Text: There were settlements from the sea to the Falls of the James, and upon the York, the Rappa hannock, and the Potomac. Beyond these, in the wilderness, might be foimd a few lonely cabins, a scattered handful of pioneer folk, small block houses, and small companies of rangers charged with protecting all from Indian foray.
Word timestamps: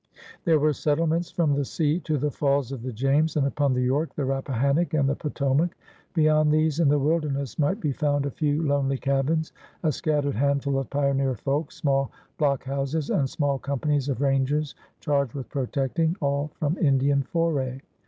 There 0.45 0.57
were 0.57 0.73
settlements 0.73 1.29
from 1.29 1.53
the 1.53 1.63
sea 1.63 1.99
to 2.05 2.17
the 2.17 2.31
Falls 2.31 2.71
of 2.71 2.81
the 2.81 2.91
James, 2.91 3.37
and 3.37 3.45
upon 3.45 3.75
the 3.75 3.83
York, 3.83 4.15
the 4.15 4.23
Rappa 4.25 4.53
hannock, 4.55 4.95
and 4.95 5.07
the 5.07 5.15
Potomac. 5.15 5.77
Beyond 6.15 6.51
these, 6.51 6.79
in 6.79 6.89
the 6.89 6.97
wilderness, 6.97 7.59
might 7.59 7.79
be 7.79 7.93
foimd 7.93 8.25
a 8.25 8.31
few 8.31 8.63
lonely 8.63 8.97
cabins, 8.97 9.53
a 9.83 9.91
scattered 9.91 10.33
handful 10.33 10.79
of 10.79 10.89
pioneer 10.89 11.35
folk, 11.35 11.71
small 11.71 12.09
block 12.39 12.63
houses, 12.63 13.11
and 13.11 13.29
small 13.29 13.59
companies 13.59 14.09
of 14.09 14.21
rangers 14.21 14.73
charged 15.01 15.35
with 15.35 15.49
protecting 15.49 16.15
all 16.19 16.49
from 16.55 16.79
Indian 16.79 17.21
foray. 17.21 17.79